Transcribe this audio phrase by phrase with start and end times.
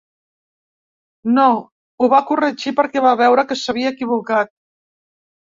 [1.35, 1.43] No,
[2.01, 4.55] ho va corregir perquè va veure que s’havia equivocat.